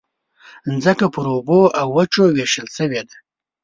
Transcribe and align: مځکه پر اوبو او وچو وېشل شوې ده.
مځکه 0.71 1.05
پر 1.13 1.25
اوبو 1.33 1.61
او 1.79 1.87
وچو 1.95 2.23
وېشل 2.35 2.67
شوې 2.77 3.01
ده. 3.07 3.15